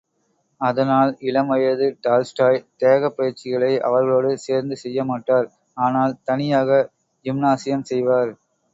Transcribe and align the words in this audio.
அதனால், 0.61 1.11
இளம் 1.21 1.47
வயது 1.47 1.87
டால்ஸ்டாய் 2.01 2.57
தேகப் 2.77 3.15
பயிற்சிகளை 3.17 3.71
அவர்களோடு 3.81 4.31
சேர்ந்து 4.39 4.77
செய்யமாட்டார் 4.83 5.47
ஆனால், 5.77 6.19
தனியாக 6.23 6.83
ஜிம்னாசியம் 7.25 7.89
செய்வார். 7.89 8.33